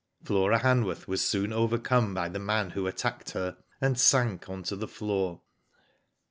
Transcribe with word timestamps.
Flora 0.23 0.57
Han 0.57 0.83
worth 0.83 1.07
was 1.07 1.21
soon 1.23 1.53
overcome 1.53 2.15
by 2.15 2.27
the 2.27 2.39
man 2.39 2.71
who 2.71 2.87
attacked 2.87 3.29
her 3.37 3.57
and 3.79 3.99
sank 3.99 4.49
on 4.49 4.63
to 4.63 4.75
the 4.75 4.87
floor. 4.87 5.43